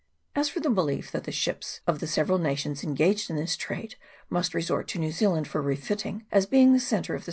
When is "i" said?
7.19-7.19